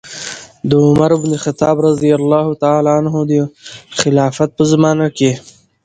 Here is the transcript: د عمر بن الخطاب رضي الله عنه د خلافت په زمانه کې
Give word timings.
د 0.69 0.71
عمر 0.85 1.11
بن 1.21 1.31
الخطاب 1.37 1.75
رضي 1.89 2.11
الله 2.19 2.45
عنه 2.97 3.13
د 3.31 3.33
خلافت 3.99 4.49
په 4.57 4.63
زمانه 4.71 5.07
کې 5.17 5.31